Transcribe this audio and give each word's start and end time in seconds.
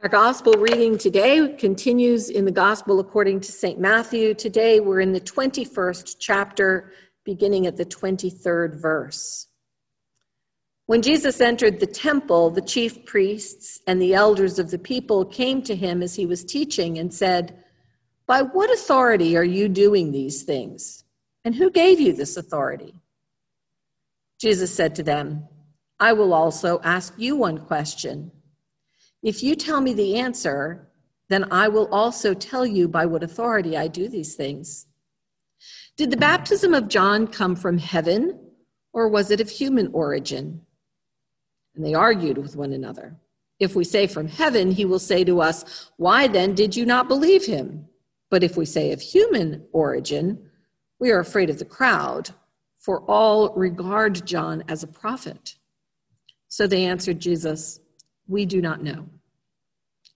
Our 0.00 0.08
gospel 0.08 0.52
reading 0.52 0.96
today 0.96 1.56
continues 1.58 2.30
in 2.30 2.44
the 2.44 2.52
gospel 2.52 3.00
according 3.00 3.40
to 3.40 3.50
St. 3.50 3.80
Matthew. 3.80 4.32
Today 4.32 4.78
we're 4.78 5.00
in 5.00 5.12
the 5.12 5.20
21st 5.20 6.18
chapter, 6.20 6.92
beginning 7.24 7.66
at 7.66 7.76
the 7.76 7.84
23rd 7.84 8.80
verse. 8.80 9.48
When 10.86 11.02
Jesus 11.02 11.40
entered 11.40 11.80
the 11.80 11.86
temple, 11.88 12.50
the 12.50 12.62
chief 12.62 13.06
priests 13.06 13.80
and 13.88 14.00
the 14.00 14.14
elders 14.14 14.60
of 14.60 14.70
the 14.70 14.78
people 14.78 15.24
came 15.24 15.62
to 15.62 15.74
him 15.74 16.00
as 16.00 16.14
he 16.14 16.26
was 16.26 16.44
teaching 16.44 16.98
and 16.98 17.12
said, 17.12 17.64
By 18.24 18.42
what 18.42 18.72
authority 18.72 19.36
are 19.36 19.42
you 19.42 19.68
doing 19.68 20.12
these 20.12 20.44
things? 20.44 21.02
And 21.44 21.56
who 21.56 21.72
gave 21.72 21.98
you 21.98 22.12
this 22.12 22.36
authority? 22.36 22.94
Jesus 24.40 24.72
said 24.72 24.94
to 24.94 25.02
them, 25.02 25.48
I 25.98 26.12
will 26.12 26.32
also 26.32 26.80
ask 26.84 27.14
you 27.16 27.34
one 27.34 27.58
question. 27.58 28.30
If 29.22 29.42
you 29.42 29.54
tell 29.56 29.80
me 29.80 29.92
the 29.92 30.16
answer, 30.16 30.88
then 31.28 31.50
I 31.50 31.68
will 31.68 31.88
also 31.92 32.34
tell 32.34 32.64
you 32.64 32.88
by 32.88 33.06
what 33.06 33.22
authority 33.22 33.76
I 33.76 33.88
do 33.88 34.08
these 34.08 34.34
things. 34.34 34.86
Did 35.96 36.10
the 36.10 36.16
baptism 36.16 36.74
of 36.74 36.88
John 36.88 37.26
come 37.26 37.56
from 37.56 37.78
heaven, 37.78 38.38
or 38.92 39.08
was 39.08 39.30
it 39.30 39.40
of 39.40 39.50
human 39.50 39.88
origin? 39.92 40.62
And 41.74 41.84
they 41.84 41.94
argued 41.94 42.38
with 42.38 42.56
one 42.56 42.72
another. 42.72 43.16
If 43.58 43.74
we 43.74 43.84
say 43.84 44.06
from 44.06 44.28
heaven, 44.28 44.70
he 44.70 44.84
will 44.84 45.00
say 45.00 45.24
to 45.24 45.40
us, 45.40 45.90
Why 45.96 46.28
then 46.28 46.54
did 46.54 46.76
you 46.76 46.86
not 46.86 47.08
believe 47.08 47.44
him? 47.44 47.86
But 48.30 48.44
if 48.44 48.56
we 48.56 48.64
say 48.64 48.92
of 48.92 49.00
human 49.00 49.66
origin, 49.72 50.50
we 51.00 51.10
are 51.10 51.20
afraid 51.20 51.50
of 51.50 51.58
the 51.58 51.64
crowd, 51.64 52.30
for 52.78 53.00
all 53.10 53.52
regard 53.54 54.24
John 54.26 54.62
as 54.68 54.82
a 54.82 54.86
prophet. 54.86 55.56
So 56.48 56.66
they 56.66 56.84
answered 56.84 57.20
Jesus, 57.20 57.80
We 58.28 58.46
do 58.46 58.60
not 58.60 58.82
know. 58.82 59.06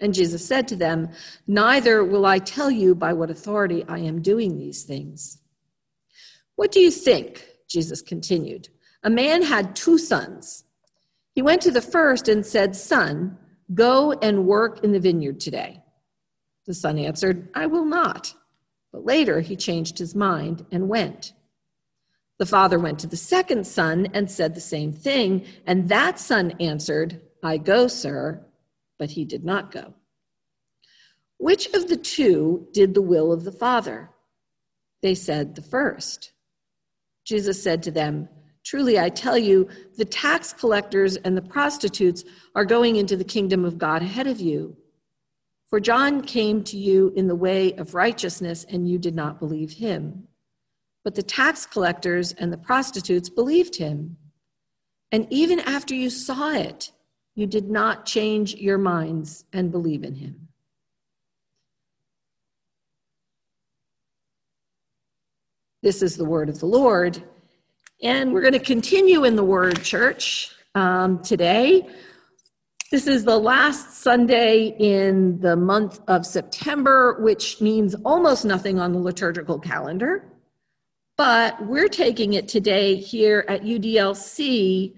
And 0.02 0.12
Jesus 0.12 0.44
said 0.44 0.66
to 0.68 0.76
them, 0.76 1.10
Neither 1.46 2.04
will 2.04 2.26
I 2.26 2.40
tell 2.40 2.70
you 2.70 2.94
by 2.94 3.12
what 3.12 3.30
authority 3.30 3.84
I 3.88 3.98
am 4.00 4.20
doing 4.20 4.58
these 4.58 4.82
things. 4.82 5.38
What 6.56 6.72
do 6.72 6.80
you 6.80 6.90
think? 6.90 7.46
Jesus 7.68 8.02
continued. 8.02 8.68
A 9.04 9.08
man 9.08 9.42
had 9.42 9.76
two 9.76 9.98
sons. 9.98 10.64
He 11.34 11.40
went 11.40 11.62
to 11.62 11.70
the 11.70 11.80
first 11.80 12.28
and 12.28 12.44
said, 12.44 12.74
Son, 12.74 13.38
go 13.72 14.12
and 14.12 14.44
work 14.44 14.82
in 14.84 14.90
the 14.90 15.00
vineyard 15.00 15.38
today. 15.38 15.80
The 16.66 16.74
son 16.74 16.98
answered, 16.98 17.48
I 17.54 17.66
will 17.66 17.84
not. 17.84 18.34
But 18.92 19.06
later 19.06 19.40
he 19.40 19.54
changed 19.54 19.98
his 19.98 20.16
mind 20.16 20.66
and 20.72 20.88
went. 20.88 21.32
The 22.38 22.46
father 22.46 22.78
went 22.78 22.98
to 23.00 23.06
the 23.06 23.16
second 23.16 23.68
son 23.68 24.08
and 24.12 24.28
said 24.28 24.54
the 24.54 24.60
same 24.60 24.92
thing, 24.92 25.46
and 25.64 25.88
that 25.88 26.18
son 26.18 26.54
answered, 26.58 27.20
I 27.42 27.56
go, 27.56 27.86
sir, 27.86 28.44
but 29.02 29.10
he 29.10 29.24
did 29.24 29.44
not 29.44 29.72
go. 29.72 29.94
Which 31.38 31.66
of 31.74 31.88
the 31.88 31.96
two 31.96 32.68
did 32.72 32.94
the 32.94 33.02
will 33.02 33.32
of 33.32 33.42
the 33.42 33.50
Father? 33.50 34.10
They 35.02 35.16
said, 35.16 35.56
The 35.56 35.60
first. 35.60 36.30
Jesus 37.24 37.60
said 37.60 37.82
to 37.82 37.90
them, 37.90 38.28
Truly 38.62 39.00
I 39.00 39.08
tell 39.08 39.36
you, 39.36 39.68
the 39.96 40.04
tax 40.04 40.52
collectors 40.52 41.16
and 41.16 41.36
the 41.36 41.42
prostitutes 41.42 42.22
are 42.54 42.64
going 42.64 42.94
into 42.94 43.16
the 43.16 43.24
kingdom 43.24 43.64
of 43.64 43.76
God 43.76 44.02
ahead 44.02 44.28
of 44.28 44.40
you. 44.40 44.76
For 45.66 45.80
John 45.80 46.22
came 46.22 46.62
to 46.62 46.76
you 46.76 47.12
in 47.16 47.26
the 47.26 47.34
way 47.34 47.72
of 47.72 47.96
righteousness, 47.96 48.64
and 48.68 48.88
you 48.88 49.00
did 49.00 49.16
not 49.16 49.40
believe 49.40 49.72
him. 49.72 50.28
But 51.02 51.16
the 51.16 51.24
tax 51.24 51.66
collectors 51.66 52.30
and 52.30 52.52
the 52.52 52.56
prostitutes 52.56 53.28
believed 53.28 53.78
him. 53.78 54.16
And 55.10 55.26
even 55.28 55.58
after 55.58 55.92
you 55.92 56.08
saw 56.08 56.52
it, 56.52 56.92
you 57.34 57.46
did 57.46 57.70
not 57.70 58.04
change 58.04 58.54
your 58.54 58.78
minds 58.78 59.44
and 59.52 59.72
believe 59.72 60.04
in 60.04 60.14
him. 60.14 60.48
This 65.82 66.02
is 66.02 66.16
the 66.16 66.24
word 66.24 66.48
of 66.48 66.60
the 66.60 66.66
Lord. 66.66 67.22
And 68.02 68.32
we're 68.32 68.40
going 68.42 68.52
to 68.52 68.58
continue 68.58 69.24
in 69.24 69.36
the 69.36 69.44
word, 69.44 69.82
church, 69.82 70.54
um, 70.74 71.20
today. 71.22 71.88
This 72.90 73.06
is 73.06 73.24
the 73.24 73.38
last 73.38 74.02
Sunday 74.02 74.76
in 74.78 75.40
the 75.40 75.56
month 75.56 76.00
of 76.08 76.26
September, 76.26 77.16
which 77.20 77.60
means 77.60 77.94
almost 78.04 78.44
nothing 78.44 78.78
on 78.78 78.92
the 78.92 78.98
liturgical 78.98 79.58
calendar. 79.58 80.24
But 81.16 81.64
we're 81.66 81.88
taking 81.88 82.34
it 82.34 82.48
today 82.48 82.96
here 82.96 83.44
at 83.48 83.62
UDLC 83.62 84.94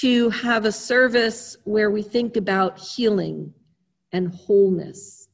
to 0.00 0.30
have 0.30 0.64
a 0.64 0.72
service 0.72 1.56
where 1.64 1.90
we 1.90 2.02
think 2.02 2.36
about 2.36 2.78
healing 2.78 3.52
and 4.12 4.28
wholeness. 4.34 5.28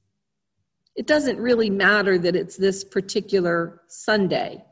It 0.94 1.06
doesn't 1.06 1.38
really 1.38 1.70
matter 1.70 2.18
that 2.18 2.36
it's 2.36 2.56
this 2.56 2.84
particular 2.84 3.80
Sunday. 3.88 4.62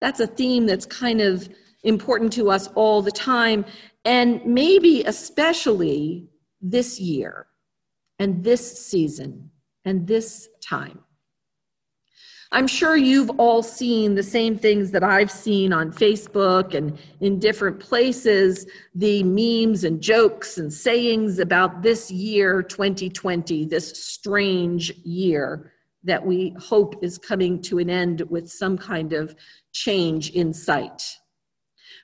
That's 0.00 0.20
a 0.20 0.26
theme 0.26 0.66
that's 0.66 0.86
kind 0.86 1.20
of 1.20 1.48
important 1.82 2.32
to 2.34 2.50
us 2.50 2.68
all 2.74 3.02
the 3.02 3.12
time, 3.12 3.64
and 4.04 4.44
maybe 4.44 5.02
especially 5.04 6.28
this 6.60 6.98
year 6.98 7.46
and 8.18 8.42
this 8.42 8.86
season 8.86 9.50
and 9.84 10.06
this 10.06 10.48
time. 10.62 11.00
I'm 12.54 12.68
sure 12.68 12.96
you've 12.96 13.30
all 13.30 13.64
seen 13.64 14.14
the 14.14 14.22
same 14.22 14.56
things 14.56 14.92
that 14.92 15.02
I've 15.02 15.30
seen 15.30 15.72
on 15.72 15.90
Facebook 15.90 16.72
and 16.72 16.96
in 17.18 17.40
different 17.40 17.80
places 17.80 18.68
the 18.94 19.24
memes 19.24 19.82
and 19.82 20.00
jokes 20.00 20.56
and 20.56 20.72
sayings 20.72 21.40
about 21.40 21.82
this 21.82 22.12
year, 22.12 22.62
2020, 22.62 23.64
this 23.64 24.00
strange 24.00 24.92
year 25.02 25.72
that 26.04 26.24
we 26.24 26.54
hope 26.60 26.94
is 27.02 27.18
coming 27.18 27.60
to 27.62 27.80
an 27.80 27.90
end 27.90 28.20
with 28.30 28.48
some 28.48 28.78
kind 28.78 29.12
of 29.14 29.34
change 29.72 30.30
in 30.30 30.54
sight. 30.54 31.02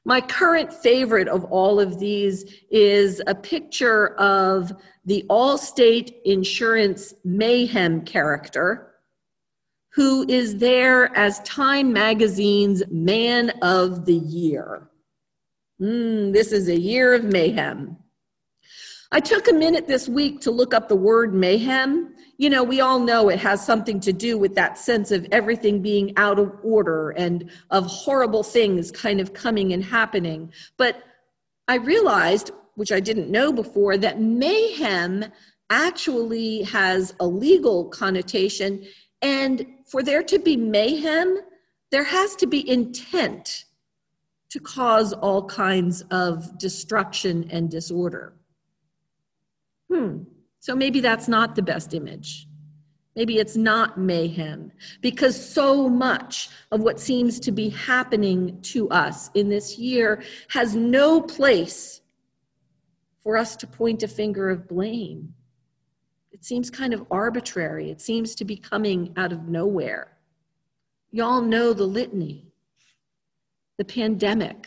My 0.05 0.21
current 0.21 0.73
favorite 0.73 1.29
of 1.29 1.45
all 1.45 1.79
of 1.79 2.01
these 2.01 2.45
is 2.73 3.23
a 3.29 3.37
picture 3.37 4.17
of 4.17 4.73
the 5.05 5.25
Allstate 5.31 6.13
Insurance 6.25 7.15
Mayhem 7.25 8.01
character 8.05 8.90
who 9.93 10.25
is 10.29 10.59
there 10.59 11.17
as 11.17 11.41
Time 11.41 11.93
Magazine's 11.93 12.83
Man 12.91 13.51
of 13.63 14.05
the 14.05 14.15
Year. 14.15 14.89
Mm, 15.81 16.33
this 16.33 16.53
is 16.53 16.69
a 16.69 16.79
year 16.79 17.15
of 17.15 17.25
mayhem. 17.25 17.97
I 19.13 19.19
took 19.19 19.49
a 19.49 19.53
minute 19.53 19.89
this 19.89 20.09
week 20.09 20.41
to 20.43 20.53
look 20.53 20.73
up 20.73 20.89
the 20.89 20.95
word 20.95 21.35
mayhem. 21.35 22.15
You 22.39 22.51
know, 22.51 22.63
we 22.63 22.81
all 22.81 23.01
know 23.01 23.29
it 23.29 23.41
has 23.41 23.65
something 23.65 23.99
to 24.01 24.13
do 24.13 24.39
with 24.39 24.55
that 24.55 24.79
sense 24.79 25.11
of 25.11 25.27
everything 25.33 25.83
being 25.83 26.13
out 26.17 26.39
of 26.39 26.53
order 26.63 27.11
and 27.11 27.51
of 27.71 27.87
horrible 27.87 28.45
things 28.45 28.93
kind 28.93 29.21
of 29.21 29.33
coming 29.33 29.73
and 29.73 29.83
happening. 29.83 30.53
But 30.77 31.03
I 31.67 31.77
realized, 31.77 32.53
which 32.77 32.93
I 32.93 33.01
didn't 33.01 33.31
know 33.31 33.53
before, 33.53 33.97
that 33.99 34.21
mayhem 34.21 35.25
actually 35.71 36.63
has 36.63 37.15
a 37.19 37.27
legal 37.27 37.87
connotation 37.87 38.85
and 39.23 39.67
for 39.91 40.05
there 40.05 40.23
to 40.23 40.39
be 40.39 40.57
mayhem, 40.57 41.39
there 41.91 42.05
has 42.05 42.37
to 42.37 42.47
be 42.47 42.69
intent 42.71 43.65
to 44.51 44.61
cause 44.61 45.13
all 45.13 45.45
kinds 45.45 46.03
of 46.13 46.59
destruction 46.59 47.49
and 47.51 47.69
disorder. 47.69 48.35
Hmm, 49.93 50.23
so 50.61 50.77
maybe 50.77 51.01
that's 51.01 51.27
not 51.27 51.57
the 51.57 51.63
best 51.63 51.93
image. 51.93 52.47
Maybe 53.17 53.39
it's 53.39 53.57
not 53.57 53.99
mayhem, 53.99 54.71
because 55.01 55.35
so 55.35 55.89
much 55.89 56.51
of 56.71 56.81
what 56.81 57.01
seems 57.01 57.41
to 57.41 57.51
be 57.51 57.71
happening 57.71 58.61
to 58.63 58.89
us 58.91 59.31
in 59.35 59.49
this 59.49 59.77
year 59.77 60.23
has 60.49 60.77
no 60.77 61.21
place 61.21 62.01
for 63.21 63.37
us 63.37 63.57
to 63.57 63.67
point 63.67 64.05
a 64.05 64.09
finger 64.09 64.51
of 64.51 64.69
blame 64.69 65.35
it 66.41 66.47
seems 66.47 66.71
kind 66.71 66.95
of 66.95 67.07
arbitrary. 67.11 67.91
It 67.91 68.01
seems 68.01 68.35
to 68.37 68.47
be 68.47 68.57
coming 68.57 69.13
out 69.19 69.31
of 69.31 69.47
nowhere. 69.47 70.17
Y'all 71.11 71.43
know 71.43 71.75
the 71.75 71.85
litany. 71.85 72.47
The 73.77 73.85
pandemic, 73.85 74.67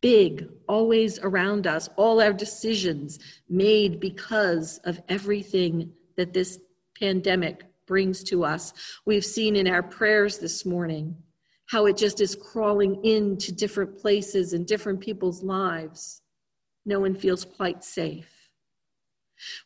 big, 0.00 0.48
always 0.66 1.18
around 1.18 1.66
us, 1.66 1.90
all 1.96 2.22
our 2.22 2.32
decisions 2.32 3.18
made 3.46 4.00
because 4.00 4.78
of 4.84 5.02
everything 5.10 5.92
that 6.16 6.32
this 6.32 6.58
pandemic 6.98 7.64
brings 7.86 8.24
to 8.24 8.46
us. 8.46 8.72
We've 9.04 9.24
seen 9.24 9.54
in 9.54 9.68
our 9.68 9.82
prayers 9.82 10.38
this 10.38 10.64
morning 10.64 11.14
how 11.66 11.84
it 11.84 11.98
just 11.98 12.22
is 12.22 12.34
crawling 12.34 13.04
into 13.04 13.52
different 13.52 13.98
places 13.98 14.54
and 14.54 14.66
different 14.66 15.00
people's 15.00 15.42
lives. 15.42 16.22
No 16.86 17.00
one 17.00 17.14
feels 17.14 17.44
quite 17.44 17.84
safe. 17.84 18.35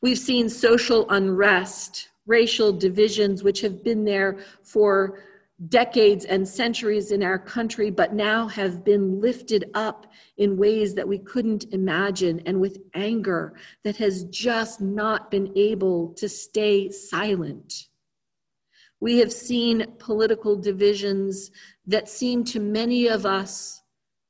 We've 0.03 0.19
seen 0.19 0.49
social 0.49 1.09
unrest, 1.11 2.09
racial 2.27 2.73
divisions, 2.73 3.43
which 3.43 3.61
have 3.61 3.83
been 3.85 4.05
there 4.05 4.39
for 4.63 5.21
decades 5.69 6.25
and 6.25 6.49
centuries 6.49 7.13
in 7.13 7.23
our 7.23 7.39
country, 7.39 7.91
but 7.91 8.15
now 8.15 8.49
have 8.49 8.83
been 8.85 9.21
lifted 9.21 9.71
up 9.75 10.07
in 10.39 10.57
ways 10.57 10.95
that 10.95 11.07
we 11.07 11.19
couldn't 11.19 11.67
imagine, 11.73 12.41
and 12.47 12.61
with 12.61 12.79
anger 12.95 13.55
that 13.85 13.97
has 13.97 14.25
just 14.25 14.81
not 14.81 15.31
been 15.31 15.53
able 15.57 16.15
to 16.15 16.29
stay 16.29 16.91
silent. 16.91 17.89
We 19.01 19.19
have 19.19 19.33
seen 19.33 19.87
political 19.99 20.57
divisions 20.57 21.51
that 21.87 22.09
seem 22.09 22.45
to 22.45 22.61
many 22.61 23.09
of 23.09 23.27
us 23.27 23.83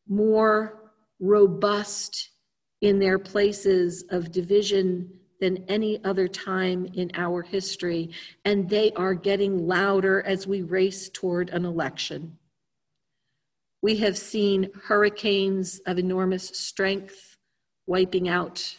more 0.09 0.93
robust 1.21 2.31
in 2.81 2.99
their 2.99 3.19
places 3.19 4.05
of 4.11 4.33
division 4.33 5.20
than 5.41 5.65
any 5.69 6.03
other 6.05 6.29
time 6.29 6.87
in 6.95 7.11
our 7.15 7.43
history, 7.43 8.11
and 8.45 8.69
they 8.69 8.93
are 8.93 9.15
getting 9.15 9.67
louder 9.67 10.23
as 10.23 10.47
we 10.47 10.63
race 10.63 11.09
toward 11.09 11.51
an 11.51 11.65
election. 11.65 12.37
We 13.83 13.97
have 13.97 14.19
seen 14.19 14.71
hurricanes 14.85 15.81
of 15.87 15.99
enormous 15.99 16.49
strength 16.49 17.39
wiping 17.87 18.29
out 18.29 18.77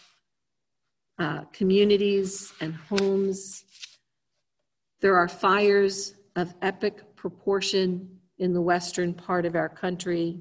uh, 1.18 1.42
communities 1.52 2.54
and 2.62 2.76
homes. 2.76 3.66
There 5.02 5.18
are 5.18 5.28
fires 5.28 6.14
of 6.36 6.54
epic 6.62 7.16
proportion 7.16 8.20
in 8.38 8.54
the 8.54 8.62
western 8.62 9.14
part 9.14 9.46
of 9.46 9.56
our 9.56 9.70
country. 9.70 10.40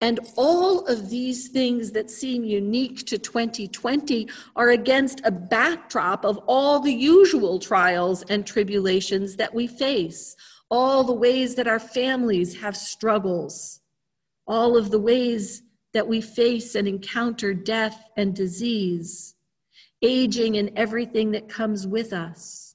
And 0.00 0.18
all 0.36 0.86
of 0.86 1.10
these 1.10 1.48
things 1.48 1.90
that 1.92 2.10
seem 2.10 2.42
unique 2.42 3.04
to 3.06 3.18
2020 3.18 4.28
are 4.56 4.70
against 4.70 5.20
a 5.24 5.30
backdrop 5.30 6.24
of 6.24 6.38
all 6.46 6.80
the 6.80 6.92
usual 6.92 7.58
trials 7.58 8.22
and 8.30 8.46
tribulations 8.46 9.36
that 9.36 9.52
we 9.52 9.66
face, 9.66 10.36
all 10.70 11.04
the 11.04 11.12
ways 11.12 11.54
that 11.56 11.68
our 11.68 11.78
families 11.78 12.58
have 12.60 12.76
struggles, 12.76 13.80
all 14.46 14.76
of 14.76 14.90
the 14.90 14.98
ways 14.98 15.62
that 15.92 16.08
we 16.08 16.20
face 16.20 16.74
and 16.74 16.88
encounter 16.88 17.52
death 17.52 18.04
and 18.16 18.34
disease, 18.34 19.34
aging 20.00 20.56
and 20.56 20.70
everything 20.76 21.32
that 21.32 21.48
comes 21.48 21.86
with 21.86 22.14
us. 22.14 22.74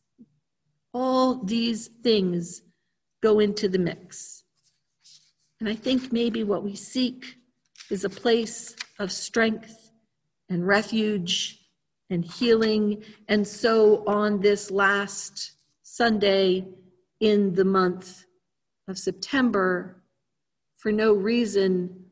All 0.94 1.44
these 1.44 1.88
things 2.04 2.62
go 3.24 3.40
into 3.40 3.68
the 3.68 3.80
mix. 3.80 4.45
And 5.66 5.74
I 5.74 5.76
think 5.76 6.14
maybe 6.14 6.44
what 6.44 6.64
we 6.64 6.76
seek 6.76 7.38
is 7.90 8.04
a 8.04 8.10
place 8.10 8.76
of 9.00 9.12
strength 9.12 9.90
and 10.48 10.68
refuge 10.68 11.60
and 12.12 12.24
healing. 12.24 13.04
And 13.28 13.48
so 13.48 14.04
on 14.06 14.42
this 14.42 14.70
last 14.70 15.54
Sunday 15.82 16.68
in 17.20 17.56
the 17.56 17.66
month 17.66 18.26
of 18.88 19.00
September, 19.00 20.04
for 20.78 20.92
no 20.92 21.14
reason 21.14 22.12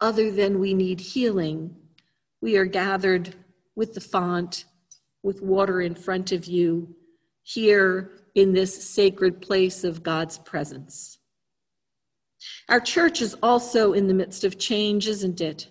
other 0.00 0.30
than 0.30 0.58
we 0.58 0.72
need 0.72 0.98
healing, 0.98 1.76
we 2.40 2.56
are 2.56 2.64
gathered 2.64 3.34
with 3.76 3.92
the 3.92 4.00
font, 4.00 4.64
with 5.22 5.42
water 5.42 5.82
in 5.82 5.94
front 5.94 6.32
of 6.32 6.46
you, 6.46 6.96
here 7.42 8.12
in 8.34 8.54
this 8.54 8.82
sacred 8.82 9.42
place 9.42 9.84
of 9.84 10.02
God's 10.02 10.38
presence. 10.38 11.18
Our 12.68 12.80
church 12.80 13.22
is 13.22 13.36
also 13.42 13.92
in 13.92 14.06
the 14.06 14.14
midst 14.14 14.44
of 14.44 14.58
change, 14.58 15.06
isn't 15.08 15.40
it? 15.40 15.68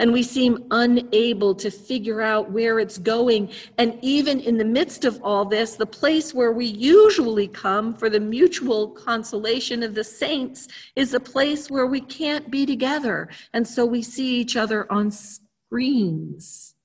And 0.00 0.12
we 0.12 0.22
seem 0.22 0.64
unable 0.70 1.54
to 1.56 1.70
figure 1.70 2.22
out 2.22 2.52
where 2.52 2.78
it's 2.78 2.98
going. 2.98 3.50
And 3.78 3.98
even 4.00 4.38
in 4.38 4.56
the 4.56 4.64
midst 4.64 5.04
of 5.04 5.20
all 5.24 5.44
this, 5.44 5.74
the 5.74 5.86
place 5.86 6.32
where 6.32 6.52
we 6.52 6.66
usually 6.66 7.48
come 7.48 7.94
for 7.94 8.08
the 8.08 8.20
mutual 8.20 8.88
consolation 8.88 9.82
of 9.82 9.94
the 9.94 10.04
saints 10.04 10.68
is 10.94 11.14
a 11.14 11.20
place 11.20 11.68
where 11.68 11.86
we 11.86 12.00
can't 12.00 12.48
be 12.48 12.64
together. 12.64 13.28
And 13.52 13.66
so 13.66 13.84
we 13.84 14.02
see 14.02 14.36
each 14.36 14.56
other 14.56 14.90
on 14.92 15.10
screens 15.10 16.76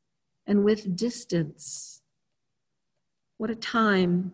and 0.48 0.64
with 0.64 0.96
distance. 0.96 2.02
What 3.38 3.52
a 3.52 3.56
time 3.56 4.32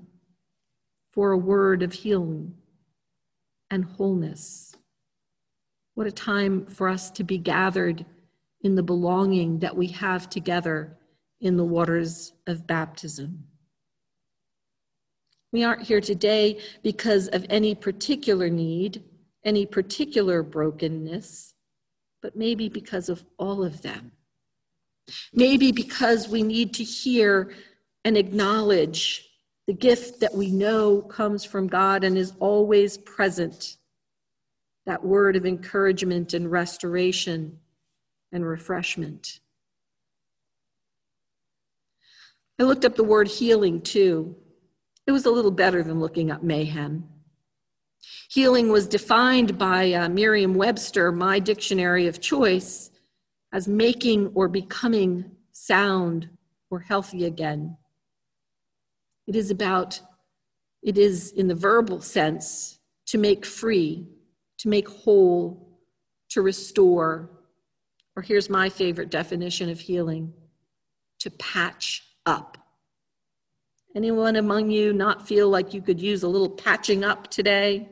for 1.11 1.31
a 1.31 1.37
word 1.37 1.83
of 1.83 1.91
healing 1.91 2.53
and 3.69 3.83
wholeness. 3.83 4.68
What 5.99 6.07
a 6.07 6.11
time 6.13 6.65
for 6.65 6.87
us 6.87 7.11
to 7.11 7.25
be 7.25 7.37
gathered 7.37 8.05
in 8.61 8.75
the 8.75 8.81
belonging 8.81 9.59
that 9.59 9.75
we 9.75 9.87
have 9.87 10.29
together 10.29 10.97
in 11.41 11.57
the 11.57 11.65
waters 11.65 12.31
of 12.47 12.65
baptism. 12.65 13.43
We 15.51 15.65
aren't 15.65 15.81
here 15.81 15.99
today 15.99 16.61
because 16.83 17.27
of 17.27 17.45
any 17.49 17.75
particular 17.75 18.49
need, 18.49 19.03
any 19.43 19.65
particular 19.65 20.41
brokenness, 20.41 21.53
but 22.21 22.33
maybe 22.33 22.69
because 22.69 23.09
of 23.09 23.25
all 23.37 23.61
of 23.61 23.81
them. 23.81 24.13
Maybe 25.33 25.73
because 25.73 26.29
we 26.29 26.43
need 26.43 26.73
to 26.75 26.83
hear 26.85 27.51
and 28.05 28.15
acknowledge 28.15 29.27
the 29.67 29.73
gift 29.73 30.21
that 30.21 30.33
we 30.33 30.49
know 30.49 31.01
comes 31.01 31.43
from 31.43 31.67
God 31.67 32.05
and 32.05 32.17
is 32.17 32.31
always 32.39 32.97
present 32.99 33.75
that 34.89 35.05
word 35.05 35.35
of 35.35 35.45
encouragement 35.45 36.33
and 36.33 36.51
restoration 36.51 37.59
and 38.31 38.43
refreshment. 38.43 39.39
I 42.59 42.63
looked 42.63 42.85
up 42.85 42.95
the 42.95 43.03
word 43.03 43.27
healing 43.27 43.81
too. 43.81 44.35
It 45.05 45.11
was 45.11 45.27
a 45.27 45.29
little 45.29 45.51
better 45.51 45.83
than 45.83 45.99
looking 45.99 46.31
up 46.31 46.41
mayhem. 46.41 47.07
Healing 48.31 48.71
was 48.71 48.87
defined 48.87 49.59
by 49.59 49.93
uh, 49.93 50.09
Merriam 50.09 50.55
Webster, 50.55 51.11
my 51.11 51.37
dictionary 51.37 52.07
of 52.07 52.19
choice, 52.19 52.89
as 53.53 53.67
making 53.67 54.31
or 54.33 54.47
becoming 54.47 55.29
sound 55.51 56.29
or 56.71 56.79
healthy 56.79 57.25
again. 57.25 57.77
It 59.27 59.35
is 59.35 59.51
about, 59.51 60.01
it 60.81 60.97
is 60.97 61.31
in 61.33 61.47
the 61.47 61.53
verbal 61.53 62.01
sense, 62.01 62.79
to 63.05 63.19
make 63.19 63.45
free, 63.45 64.07
to 64.59 64.69
make 64.69 64.87
whole, 64.87 65.79
to 66.29 66.41
restore, 66.41 67.29
or 68.15 68.21
here's 68.21 68.49
my 68.49 68.69
favorite 68.69 69.09
definition 69.09 69.69
of 69.69 69.79
healing 69.79 70.33
to 71.19 71.31
patch 71.31 72.03
up. 72.25 72.57
Anyone 73.95 74.35
among 74.35 74.69
you 74.69 74.93
not 74.93 75.27
feel 75.27 75.49
like 75.49 75.73
you 75.73 75.81
could 75.81 75.99
use 75.99 76.23
a 76.23 76.27
little 76.27 76.49
patching 76.49 77.03
up 77.03 77.29
today? 77.29 77.89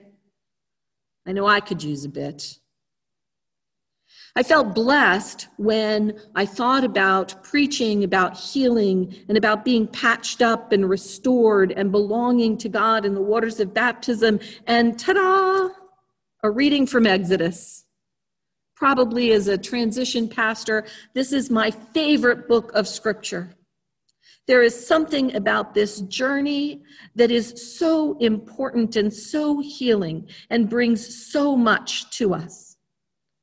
I 1.26 1.32
know 1.32 1.48
I 1.48 1.60
could 1.60 1.82
use 1.84 2.06
a 2.06 2.10
bit. 2.10 2.60
I 4.36 4.44
felt 4.44 4.76
blessed 4.76 5.48
when 5.58 6.20
I 6.36 6.46
thought 6.46 6.84
about 6.84 7.44
preaching 7.44 8.04
about 8.04 8.38
healing 8.38 9.16
and 9.28 9.36
about 9.36 9.66
being 9.66 9.88
patched 9.88 10.44
up 10.44 10.72
and 10.72 10.88
restored 10.88 11.72
and 11.72 11.92
belonging 11.92 12.58
to 12.60 12.70
God 12.70 13.04
in 13.04 13.16
the 13.16 13.22
waters 13.22 13.60
of 13.60 13.74
baptism. 13.74 14.40
And 14.68 15.00
ta 15.00 15.14
da! 15.14 15.70
A 16.48 16.52
reading 16.52 16.88
from 16.88 17.06
Exodus. 17.06 17.84
Probably 18.74 19.34
as 19.34 19.50
a 19.50 19.58
transition 19.58 20.30
pastor, 20.30 20.86
this 21.14 21.34
is 21.34 21.50
my 21.50 21.72
favorite 21.72 22.48
book 22.48 22.72
of 22.74 22.88
scripture. 22.88 23.54
There 24.48 24.64
is 24.64 24.88
something 24.88 25.36
about 25.36 25.74
this 25.74 26.00
journey 26.02 26.84
that 27.16 27.32
is 27.32 27.78
so 27.78 28.18
important 28.20 28.96
and 28.96 29.14
so 29.14 29.60
healing 29.60 30.30
and 30.50 30.70
brings 30.70 31.28
so 31.34 31.58
much 31.58 32.10
to 32.12 32.34
us. 32.34 32.78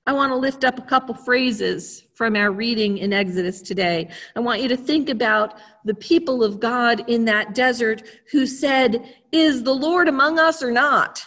I 0.06 0.14
want 0.14 0.32
to 0.32 0.36
lift 0.36 0.64
up 0.64 0.78
a 0.78 0.82
couple 0.82 1.14
phrases 1.14 2.04
from 2.14 2.36
our 2.36 2.52
reading 2.52 2.96
in 2.96 3.12
Exodus 3.12 3.60
today. 3.60 4.08
I 4.34 4.40
want 4.40 4.62
you 4.62 4.68
to 4.68 4.78
think 4.78 5.10
about 5.10 5.58
the 5.84 5.94
people 5.94 6.42
of 6.42 6.58
God 6.58 7.06
in 7.06 7.26
that 7.26 7.54
desert 7.54 8.02
who 8.32 8.46
said, 8.46 9.14
Is 9.30 9.62
the 9.62 9.74
Lord 9.74 10.08
among 10.08 10.38
us 10.38 10.62
or 10.62 10.70
not? 10.70 11.22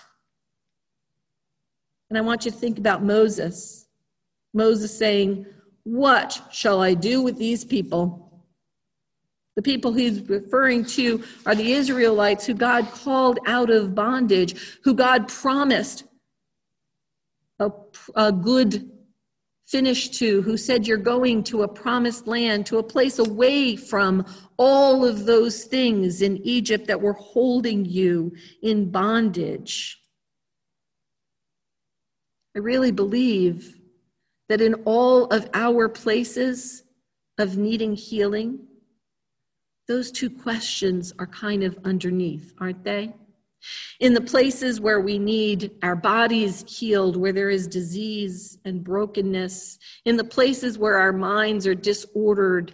And 2.10 2.18
I 2.18 2.22
want 2.22 2.46
you 2.46 2.52
to 2.52 2.58
think 2.58 2.78
about 2.78 3.04
Moses. 3.04 3.88
Moses 4.54 4.98
saying, 4.98 5.46
What 5.84 6.42
shall 6.52 6.82
I 6.82 6.94
do 6.94 7.22
with 7.22 7.38
these 7.38 7.66
people? 7.66 8.46
The 9.56 9.62
people 9.62 9.92
he's 9.92 10.22
referring 10.30 10.86
to 10.86 11.24
are 11.46 11.56
the 11.56 11.74
Israelites 11.74 12.46
who 12.46 12.54
God 12.54 12.92
called 12.92 13.40
out 13.48 13.70
of 13.70 13.96
bondage, 13.96 14.80
who 14.84 14.94
God 14.94 15.28
promised 15.28 16.04
a, 17.60 17.72
a 18.16 18.32
good 18.32 18.92
finish 19.66 20.10
to, 20.10 20.42
who 20.44 20.58
said, 20.58 20.88
You're 20.88 20.98
going 20.98 21.44
to 21.46 21.64
a 21.64 21.68
promised 21.68 22.28
land, 22.28 22.66
to 22.68 22.78
a 22.78 22.84
place 22.84 23.20
away 23.20 23.76
from 23.76 24.26
all 24.58 25.04
of 25.04 25.26
those 25.26 25.66
things 25.66 26.22
in 26.22 26.38
Egypt 26.38 26.88
that 26.88 27.02
were 27.02 27.14
holding 27.14 27.84
you 27.84 28.34
in 28.62 28.90
bondage. 28.90 30.00
I 32.58 32.60
really 32.60 32.92
believe 32.92 33.78
that 34.50 34.62
in 34.62 34.74
all 34.86 35.26
of 35.26 35.48
our 35.54 35.88
places 35.88 36.82
of 37.38 37.56
needing 37.56 37.96
healing, 37.96 38.66
those 39.88 40.12
two 40.12 40.32
questions 40.32 41.14
are 41.20 41.28
kind 41.28 41.62
of 41.62 41.78
underneath, 41.86 42.56
aren't 42.60 42.84
they? 42.84 43.14
In 44.00 44.16
the 44.16 44.22
places 44.22 44.82
where 44.82 45.02
we 45.02 45.20
need 45.20 45.70
our 45.84 45.96
bodies 45.96 46.66
healed, 46.68 47.16
where 47.16 47.32
there 47.32 47.52
is 47.52 47.68
disease 47.68 48.58
and 48.66 48.84
brokenness, 48.84 49.78
in 50.06 50.18
the 50.18 50.24
places 50.24 50.80
where 50.80 50.98
our 50.98 51.14
minds 51.14 51.68
are 51.68 51.76
disordered 51.76 52.74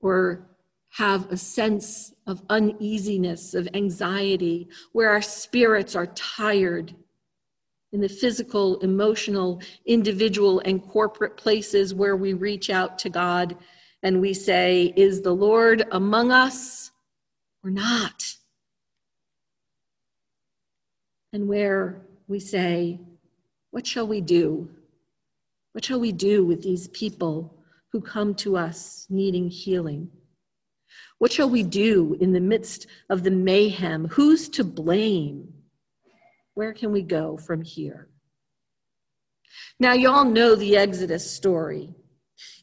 or 0.00 0.48
have 0.88 1.30
a 1.30 1.36
sense 1.36 2.14
of 2.26 2.40
uneasiness, 2.48 3.52
of 3.52 3.68
anxiety, 3.74 4.70
where 4.92 5.10
our 5.10 5.20
spirits 5.20 5.94
are 5.94 6.06
tired, 6.06 6.94
in 7.94 8.00
the 8.00 8.08
physical, 8.08 8.80
emotional, 8.80 9.62
individual, 9.86 10.60
and 10.64 10.82
corporate 10.82 11.36
places 11.36 11.94
where 11.94 12.16
we 12.16 12.32
reach 12.32 12.68
out 12.68 12.98
to 12.98 13.08
God 13.08 13.56
and 14.02 14.20
we 14.20 14.34
say, 14.34 14.92
Is 14.96 15.22
the 15.22 15.32
Lord 15.32 15.84
among 15.92 16.32
us 16.32 16.90
or 17.62 17.70
not? 17.70 18.34
And 21.32 21.46
where 21.46 22.04
we 22.26 22.40
say, 22.40 22.98
What 23.70 23.86
shall 23.86 24.08
we 24.08 24.20
do? 24.20 24.68
What 25.70 25.84
shall 25.84 26.00
we 26.00 26.10
do 26.10 26.44
with 26.44 26.64
these 26.64 26.88
people 26.88 27.62
who 27.92 28.00
come 28.00 28.34
to 28.36 28.56
us 28.56 29.06
needing 29.08 29.48
healing? 29.48 30.10
What 31.18 31.30
shall 31.30 31.48
we 31.48 31.62
do 31.62 32.16
in 32.20 32.32
the 32.32 32.40
midst 32.40 32.88
of 33.08 33.22
the 33.22 33.30
mayhem? 33.30 34.08
Who's 34.08 34.48
to 34.48 34.64
blame? 34.64 35.53
Where 36.54 36.72
can 36.72 36.92
we 36.92 37.02
go 37.02 37.36
from 37.36 37.62
here? 37.62 38.08
Now, 39.80 39.92
you 39.92 40.08
all 40.08 40.24
know 40.24 40.54
the 40.54 40.76
Exodus 40.76 41.28
story. 41.28 41.94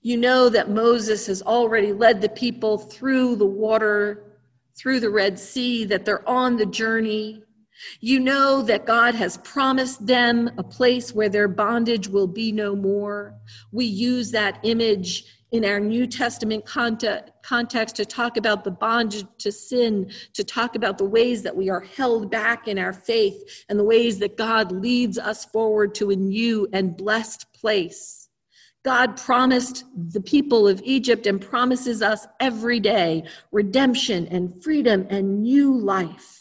You 0.01 0.17
know 0.17 0.49
that 0.49 0.69
Moses 0.69 1.27
has 1.27 1.41
already 1.41 1.93
led 1.93 2.21
the 2.21 2.29
people 2.29 2.77
through 2.77 3.35
the 3.35 3.45
water, 3.45 4.37
through 4.77 4.99
the 4.99 5.09
Red 5.09 5.37
Sea, 5.37 5.85
that 5.85 6.05
they're 6.05 6.27
on 6.27 6.55
the 6.55 6.65
journey. 6.65 7.43
You 7.99 8.19
know 8.19 8.61
that 8.63 8.85
God 8.85 9.15
has 9.15 9.37
promised 9.37 10.05
them 10.05 10.51
a 10.57 10.63
place 10.63 11.13
where 11.13 11.29
their 11.29 11.47
bondage 11.47 12.07
will 12.07 12.27
be 12.27 12.51
no 12.51 12.75
more. 12.75 13.35
We 13.71 13.85
use 13.85 14.31
that 14.31 14.59
image 14.63 15.25
in 15.51 15.65
our 15.65 15.79
New 15.79 16.07
Testament 16.07 16.65
context 16.65 17.95
to 17.97 18.05
talk 18.05 18.37
about 18.37 18.63
the 18.63 18.71
bondage 18.71 19.25
to 19.39 19.51
sin, 19.51 20.09
to 20.33 20.43
talk 20.43 20.75
about 20.75 20.97
the 20.97 21.05
ways 21.05 21.43
that 21.43 21.55
we 21.55 21.69
are 21.69 21.81
held 21.81 22.31
back 22.31 22.67
in 22.67 22.79
our 22.79 22.93
faith, 22.93 23.65
and 23.67 23.77
the 23.77 23.83
ways 23.83 24.19
that 24.19 24.37
God 24.37 24.71
leads 24.71 25.17
us 25.17 25.43
forward 25.45 25.93
to 25.95 26.11
a 26.11 26.15
new 26.15 26.67
and 26.71 26.95
blessed 26.95 27.51
place. 27.53 28.29
God 28.83 29.17
promised 29.17 29.83
the 30.13 30.21
people 30.21 30.67
of 30.67 30.81
Egypt 30.83 31.27
and 31.27 31.39
promises 31.39 32.01
us 32.01 32.25
every 32.39 32.79
day 32.79 33.25
redemption 33.51 34.27
and 34.27 34.63
freedom 34.63 35.05
and 35.09 35.43
new 35.43 35.77
life. 35.77 36.37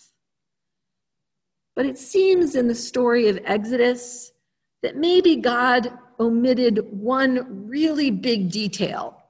But 1.76 1.85
it 1.85 1.99
seems 1.99 2.55
in 2.55 2.69
the 2.69 2.75
story 2.75 3.29
of 3.29 3.40
Exodus 3.45 4.33
that 4.83 4.97
maybe 4.97 5.37
God 5.37 5.93
omitted 6.21 6.87
one 6.91 7.67
really 7.67 8.11
big 8.11 8.50
detail. 8.50 9.21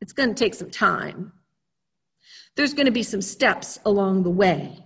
It's 0.00 0.12
going 0.12 0.28
to 0.28 0.34
take 0.34 0.54
some 0.54 0.70
time. 0.70 1.32
There's 2.56 2.74
going 2.74 2.86
to 2.86 2.92
be 2.92 3.02
some 3.02 3.22
steps 3.22 3.78
along 3.86 4.22
the 4.22 4.30
way. 4.30 4.84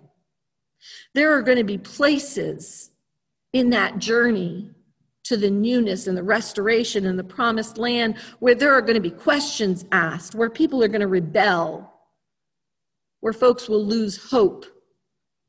There 1.14 1.32
are 1.32 1.42
going 1.42 1.58
to 1.58 1.64
be 1.64 1.78
places 1.78 2.90
in 3.52 3.70
that 3.70 3.98
journey 3.98 4.70
to 5.24 5.36
the 5.36 5.50
newness 5.50 6.06
and 6.06 6.16
the 6.16 6.22
restoration 6.22 7.06
and 7.06 7.18
the 7.18 7.24
promised 7.24 7.76
land 7.76 8.16
where 8.38 8.54
there 8.54 8.72
are 8.72 8.80
going 8.80 8.94
to 8.94 9.00
be 9.00 9.10
questions 9.10 9.84
asked, 9.92 10.34
where 10.34 10.48
people 10.48 10.82
are 10.82 10.88
going 10.88 11.00
to 11.00 11.06
rebel, 11.06 11.92
where 13.20 13.32
folks 13.32 13.68
will 13.68 13.84
lose 13.84 14.30
hope, 14.30 14.64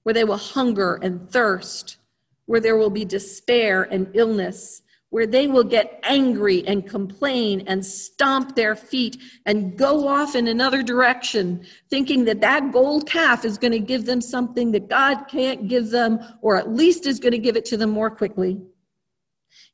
where 0.03 0.13
they 0.13 0.23
will 0.23 0.37
hunger 0.37 0.99
and 1.01 1.29
thirst, 1.29 1.97
where 2.45 2.59
there 2.59 2.77
will 2.77 2.89
be 2.89 3.05
despair 3.05 3.83
and 3.83 4.09
illness, 4.15 4.81
where 5.09 5.25
they 5.25 5.47
will 5.47 5.63
get 5.63 5.99
angry 6.03 6.65
and 6.67 6.87
complain 6.87 7.63
and 7.67 7.83
stomp 7.83 8.55
their 8.55 8.75
feet 8.75 9.17
and 9.45 9.77
go 9.77 10.07
off 10.07 10.35
in 10.35 10.47
another 10.47 10.83
direction, 10.83 11.65
thinking 11.89 12.25
that 12.25 12.41
that 12.41 12.71
gold 12.71 13.09
calf 13.09 13.43
is 13.43 13.57
going 13.57 13.71
to 13.71 13.79
give 13.79 14.05
them 14.05 14.21
something 14.21 14.71
that 14.71 14.87
God 14.87 15.25
can't 15.27 15.67
give 15.67 15.89
them, 15.89 16.19
or 16.41 16.57
at 16.57 16.71
least 16.71 17.07
is 17.07 17.19
going 17.19 17.31
to 17.31 17.39
give 17.39 17.55
it 17.55 17.65
to 17.65 17.77
them 17.77 17.89
more 17.89 18.11
quickly. 18.11 18.61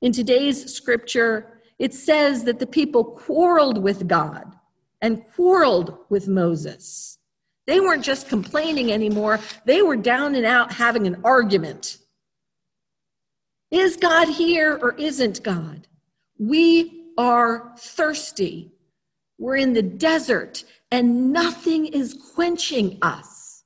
In 0.01 0.13
today's 0.13 0.73
scripture, 0.73 1.61
it 1.79 1.93
says 1.93 2.45
that 2.45 2.59
the 2.59 2.67
people 2.67 3.03
quarreled 3.03 3.83
with 3.83 4.07
God 4.07 4.55
and 5.01 5.25
quarreled 5.35 5.97
with 6.09 6.29
Moses. 6.29 7.17
They 7.67 7.79
weren't 7.79 8.03
just 8.03 8.29
complaining 8.29 8.93
anymore, 8.93 9.39
they 9.65 9.81
were 9.81 9.97
down 9.97 10.35
and 10.35 10.45
out 10.45 10.71
having 10.71 11.07
an 11.07 11.19
argument. 11.23 11.97
Is 13.71 13.97
God 13.97 14.29
here 14.29 14.77
or 14.81 14.93
isn't 14.95 15.43
God? 15.43 15.87
We 16.37 17.05
are 17.17 17.73
thirsty. 17.77 18.71
We're 19.37 19.57
in 19.57 19.73
the 19.73 19.81
desert 19.81 20.63
and 20.91 21.31
nothing 21.31 21.87
is 21.87 22.17
quenching 22.33 22.97
us. 23.01 23.63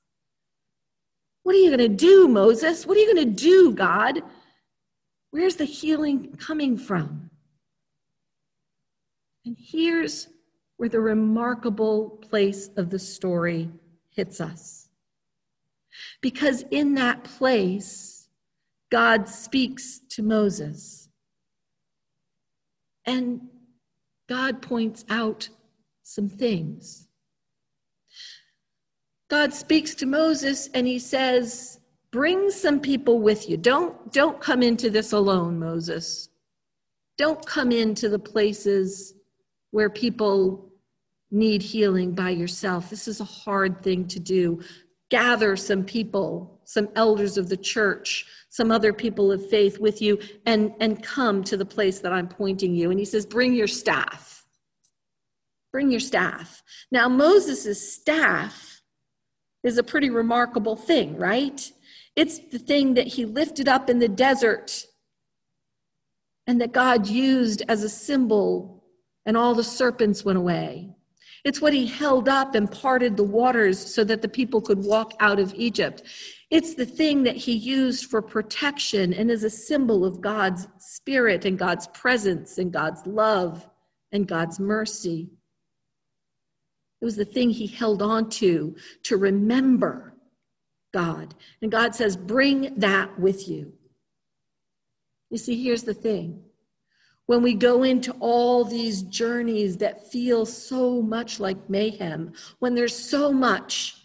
What 1.44 1.56
are 1.56 1.60
you 1.60 1.76
going 1.76 1.90
to 1.90 1.96
do, 1.96 2.28
Moses? 2.28 2.86
What 2.86 2.98
are 2.98 3.00
you 3.00 3.14
going 3.14 3.28
to 3.28 3.42
do, 3.42 3.72
God? 3.74 4.22
Where's 5.32 5.56
the 5.56 5.66
healing 5.66 6.36
coming 6.38 6.78
from? 6.78 7.30
And 9.46 9.58
here's 9.60 10.28
where 10.78 10.90
the 10.90 11.00
remarkable 11.00 12.10
place 12.30 12.70
of 12.78 12.90
the 12.90 13.00
story 13.00 13.70
hits 14.12 14.42
us. 14.42 14.90
Because 16.22 16.64
in 16.72 16.96
that 16.96 17.24
place, 17.24 18.19
God 18.92 19.28
speaks 19.28 20.02
to 20.10 20.24
Moses. 20.24 21.10
And 23.06 23.42
God 24.28 24.62
points 24.62 25.06
out 25.10 25.50
some 26.04 26.30
things. 26.30 27.08
God 29.30 29.54
speaks 29.54 29.94
to 29.96 30.06
Moses 30.06 30.70
and 30.74 30.88
he 30.88 31.00
says, 31.00 31.80
Bring 32.12 32.50
some 32.50 32.80
people 32.80 33.20
with 33.20 33.48
you. 33.48 33.58
Don't, 33.58 34.12
don't 34.12 34.42
come 34.42 34.64
into 34.64 34.90
this 34.90 35.12
alone, 35.12 35.60
Moses. 35.60 36.30
Don't 37.20 37.46
come 37.46 37.72
into 37.72 38.10
the 38.10 38.18
places 38.18 39.14
where 39.70 39.92
people 39.92 40.72
need 41.30 41.62
healing 41.62 42.14
by 42.14 42.32
yourself. 42.32 42.90
This 42.90 43.08
is 43.08 43.20
a 43.20 43.26
hard 43.26 43.84
thing 43.84 44.08
to 44.08 44.20
do. 44.20 44.62
Gather 45.10 45.56
some 45.56 45.84
people, 45.84 46.59
some 46.70 46.88
elders 46.96 47.36
of 47.36 47.50
the 47.50 47.58
church, 47.58 48.28
some 48.50 48.70
other 48.70 48.94
people 48.94 49.32
of 49.32 49.50
faith 49.50 49.80
with 49.80 50.04
you 50.04 50.20
and, 50.46 50.72
and 50.80 51.02
come 51.02 51.44
to 51.44 51.58
the 51.58 51.66
place 51.66 51.98
that 51.98 52.14
I'm 52.14 52.28
pointing 52.28 52.76
you. 52.76 52.92
And 52.92 53.00
he 53.00 53.06
says, 53.06 53.26
Bring 53.26 53.56
your 53.56 53.66
staff. 53.66 54.46
Bring 55.72 55.90
your 55.90 56.00
staff. 56.00 56.62
Now, 56.92 57.10
Moses' 57.10 57.92
staff 57.92 58.84
is 59.64 59.80
a 59.80 59.84
pretty 59.84 60.12
remarkable 60.12 60.76
thing, 60.76 61.18
right? 61.18 61.72
It's 62.16 62.38
the 62.38 62.60
thing 62.60 62.94
that 62.94 63.08
he 63.08 63.26
lifted 63.26 63.68
up 63.68 63.90
in 63.90 63.98
the 63.98 64.08
desert 64.08 64.86
and 66.46 66.62
that 66.62 66.72
God 66.72 67.08
used 67.08 67.64
as 67.68 67.84
a 67.84 67.90
symbol, 67.90 68.84
and 69.26 69.36
all 69.36 69.56
the 69.56 69.64
serpents 69.64 70.24
went 70.24 70.38
away. 70.38 70.96
It's 71.46 71.62
what 71.62 71.74
he 71.74 71.86
held 71.86 72.28
up 72.28 72.56
and 72.56 72.72
parted 72.72 73.16
the 73.16 73.24
waters 73.24 73.80
so 73.80 74.04
that 74.04 74.22
the 74.22 74.28
people 74.28 74.62
could 74.62 74.80
walk 74.80 75.14
out 75.20 75.40
of 75.40 75.54
Egypt. 75.56 76.04
It's 76.50 76.76
the 76.76 76.86
thing 76.86 77.24
that 77.24 77.36
he 77.36 77.54
used 77.54 78.06
for 78.06 78.22
protection 78.22 79.14
and 79.14 79.30
is 79.30 79.44
a 79.44 79.50
symbol 79.50 80.04
of 80.04 80.20
God's 80.20 80.68
spirit 80.80 81.46
and 81.46 81.58
God's 81.58 81.88
presence 81.88 82.58
and 82.58 82.74
God's 82.74 83.06
love 83.06 83.68
and 84.12 84.28
God's 84.28 84.60
mercy. 84.60 85.30
It 87.02 87.06
was 87.06 87.16
the 87.16 87.26
thing 87.26 87.50
he 87.50 87.68
held 87.68 88.02
on 88.02 88.30
to 88.32 88.76
to 89.04 89.18
remember 89.18 90.14
God. 90.94 91.36
And 91.62 91.72
God 91.72 91.96
says, 91.96 92.18
Bring 92.18 92.76
that 92.80 93.18
with 93.20 93.48
you. 93.48 93.74
You 95.30 95.38
see, 95.38 95.64
here's 95.64 95.84
the 95.84 95.94
thing. 95.94 96.44
When 97.30 97.44
we 97.44 97.54
go 97.54 97.84
into 97.84 98.12
all 98.14 98.66
these 98.66 99.04
journeys 99.04 99.78
that 99.78 100.12
feel 100.12 100.48
so 100.48 101.00
much 101.00 101.40
like 101.40 101.70
mayhem, 101.70 102.34
when 102.58 102.74
there's 102.74 102.96
so 102.96 103.32
much 103.32 103.98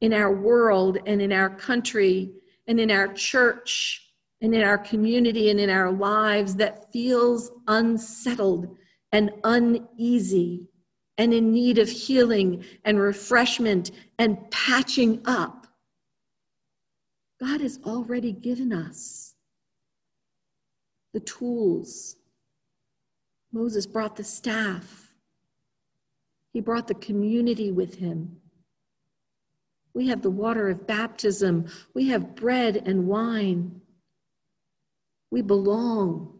in 0.00 0.12
our 0.12 0.32
world 0.32 0.98
and 1.04 1.20
in 1.20 1.32
our 1.32 1.50
country 1.50 2.30
and 2.68 2.78
in 2.78 2.92
our 2.92 3.12
church 3.12 4.12
and 4.40 4.54
in 4.54 4.62
our 4.62 4.78
community 4.78 5.50
and 5.50 5.58
in 5.58 5.68
our 5.68 5.90
lives 5.90 6.54
that 6.54 6.92
feels 6.92 7.50
unsettled 7.66 8.76
and 9.10 9.32
uneasy 9.42 10.68
and 11.18 11.34
in 11.34 11.52
need 11.52 11.76
of 11.76 11.88
healing 11.88 12.64
and 12.84 13.00
refreshment 13.00 13.90
and 14.20 14.48
patching 14.52 15.20
up. 15.24 15.66
God 17.40 17.62
has 17.62 17.80
already 17.84 18.30
given 18.30 18.72
us 18.72 19.34
the 21.12 21.18
tools. 21.18 22.14
Moses 23.52 23.86
brought 23.86 24.16
the 24.16 24.24
staff. 24.24 25.12
He 26.52 26.60
brought 26.60 26.88
the 26.88 26.94
community 26.94 27.70
with 27.70 27.96
him. 27.96 28.36
We 29.94 30.08
have 30.08 30.22
the 30.22 30.30
water 30.30 30.68
of 30.68 30.86
baptism. 30.86 31.66
We 31.94 32.08
have 32.08 32.34
bread 32.34 32.76
and 32.76 33.06
wine. 33.06 33.80
We 35.30 35.42
belong 35.42 36.38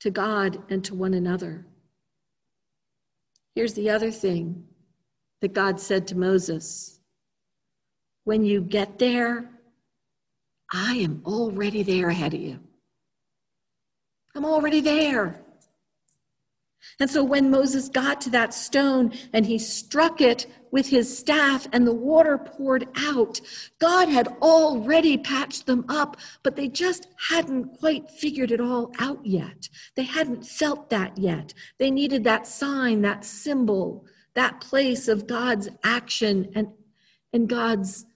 to 0.00 0.10
God 0.10 0.62
and 0.70 0.84
to 0.84 0.94
one 0.94 1.14
another. 1.14 1.64
Here's 3.54 3.74
the 3.74 3.90
other 3.90 4.10
thing 4.10 4.64
that 5.40 5.52
God 5.52 5.80
said 5.80 6.08
to 6.08 6.16
Moses 6.16 7.00
When 8.24 8.44
you 8.44 8.60
get 8.60 8.98
there, 8.98 9.50
I 10.72 10.94
am 10.96 11.22
already 11.24 11.82
there 11.82 12.08
ahead 12.08 12.34
of 12.34 12.40
you. 12.40 12.58
I'm 14.34 14.44
already 14.44 14.80
there. 14.80 15.43
And 17.00 17.10
so 17.10 17.22
when 17.24 17.50
Moses 17.50 17.88
got 17.88 18.20
to 18.22 18.30
that 18.30 18.54
stone 18.54 19.12
and 19.32 19.44
he 19.46 19.58
struck 19.58 20.20
it 20.20 20.46
with 20.70 20.88
his 20.88 21.16
staff 21.16 21.66
and 21.72 21.86
the 21.86 21.94
water 21.94 22.38
poured 22.38 22.86
out, 22.96 23.40
God 23.78 24.08
had 24.08 24.28
already 24.42 25.18
patched 25.18 25.66
them 25.66 25.84
up, 25.88 26.16
but 26.42 26.56
they 26.56 26.68
just 26.68 27.08
hadn't 27.28 27.78
quite 27.78 28.10
figured 28.10 28.50
it 28.50 28.60
all 28.60 28.92
out 28.98 29.24
yet. 29.24 29.68
They 29.96 30.04
hadn't 30.04 30.46
felt 30.46 30.90
that 30.90 31.16
yet. 31.18 31.54
They 31.78 31.90
needed 31.90 32.24
that 32.24 32.46
sign, 32.46 33.02
that 33.02 33.24
symbol, 33.24 34.06
that 34.34 34.60
place 34.60 35.08
of 35.08 35.26
God's 35.26 35.68
action 35.82 36.50
and, 36.54 36.68
and 37.32 37.48
God's 37.48 38.06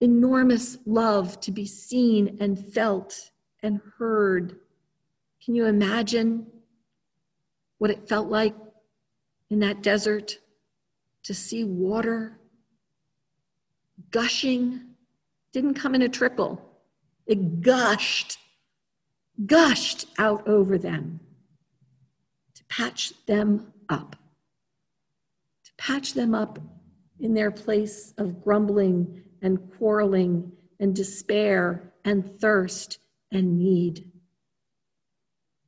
enormous 0.00 0.78
love 0.84 1.40
to 1.40 1.50
be 1.50 1.66
seen 1.66 2.36
and 2.40 2.72
felt 2.72 3.30
and 3.62 3.80
heard. 3.98 4.60
Can 5.42 5.54
you 5.54 5.66
imagine 5.66 6.46
what 7.78 7.90
it 7.90 8.08
felt 8.08 8.28
like 8.28 8.54
in 9.50 9.60
that 9.60 9.82
desert 9.82 10.38
to 11.24 11.34
see 11.34 11.64
water 11.64 12.38
gushing? 14.10 14.80
Didn't 15.52 15.74
come 15.74 15.94
in 15.94 16.02
a 16.02 16.08
trickle, 16.08 16.60
it 17.26 17.60
gushed, 17.60 18.38
gushed 19.46 20.06
out 20.18 20.46
over 20.48 20.78
them 20.78 21.20
to 22.54 22.64
patch 22.64 23.12
them 23.26 23.72
up, 23.88 24.16
to 25.64 25.70
patch 25.76 26.14
them 26.14 26.34
up 26.34 26.58
in 27.20 27.34
their 27.34 27.50
place 27.50 28.12
of 28.18 28.42
grumbling 28.42 29.22
and 29.42 29.70
quarreling 29.76 30.52
and 30.80 30.94
despair 30.94 31.92
and 32.04 32.40
thirst 32.40 32.98
and 33.30 33.58
need, 33.58 34.10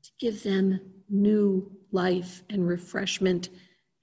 to 0.03 0.11
give 0.19 0.43
them 0.43 0.81
new 1.09 1.76
life 1.93 2.43
and 2.51 2.67
refreshment 2.67 3.51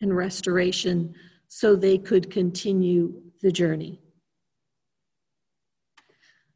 and 0.01 0.15
restoration 0.15 1.13
so 1.47 1.75
they 1.75 1.97
could 1.97 2.31
continue 2.31 3.21
the 3.41 3.51
journey. 3.51 3.99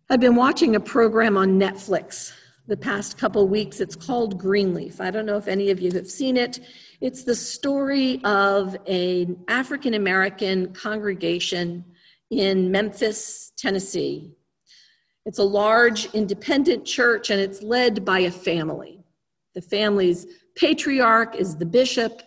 I've 0.09 0.21
been 0.21 0.35
watching 0.35 0.75
a 0.75 0.79
program 0.79 1.35
on 1.37 1.59
Netflix 1.59 2.31
the 2.67 2.77
past 2.77 3.17
couple 3.17 3.47
weeks. 3.47 3.79
It's 3.79 3.95
called 3.95 4.37
Greenleaf. 4.37 4.99
I 4.99 5.11
don't 5.11 5.25
know 5.25 5.37
if 5.37 5.47
any 5.47 5.69
of 5.69 5.79
you 5.79 5.91
have 5.91 6.09
seen 6.09 6.37
it. 6.37 6.59
It's 7.01 7.23
the 7.23 7.35
story 7.35 8.21
of 8.23 8.77
an 8.87 9.37
African 9.47 9.93
American 9.93 10.73
congregation 10.73 11.83
in 12.29 12.71
Memphis, 12.71 13.51
Tennessee. 13.57 14.33
It's 15.25 15.39
a 15.39 15.43
large 15.43 16.05
independent 16.13 16.85
church 16.85 17.29
and 17.29 17.39
it's 17.39 17.61
led 17.61 18.05
by 18.05 18.19
a 18.19 18.31
family. 18.31 19.03
The 19.55 19.61
family's 19.61 20.25
patriarch 20.57 21.35
is 21.35 21.55
the 21.55 21.65
bishop. 21.65 22.21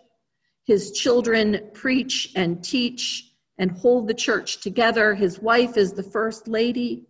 His 0.64 0.92
children 0.92 1.70
preach 1.74 2.32
and 2.36 2.62
teach 2.62 3.34
and 3.58 3.72
hold 3.72 4.08
the 4.08 4.14
church 4.14 4.60
together. 4.60 5.14
His 5.14 5.40
wife 5.40 5.76
is 5.76 5.92
the 5.92 6.02
first 6.02 6.48
lady. 6.48 7.06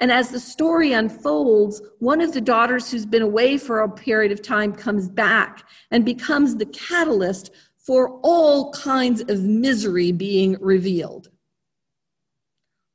And 0.00 0.12
as 0.12 0.30
the 0.30 0.38
story 0.38 0.92
unfolds, 0.92 1.82
one 1.98 2.20
of 2.20 2.32
the 2.32 2.40
daughters 2.40 2.90
who's 2.90 3.06
been 3.06 3.22
away 3.22 3.58
for 3.58 3.80
a 3.80 3.90
period 3.90 4.30
of 4.30 4.42
time 4.42 4.72
comes 4.72 5.08
back 5.08 5.64
and 5.90 6.04
becomes 6.04 6.54
the 6.54 6.66
catalyst 6.66 7.50
for 7.78 8.20
all 8.22 8.70
kinds 8.72 9.22
of 9.22 9.42
misery 9.42 10.12
being 10.12 10.56
revealed. 10.60 11.30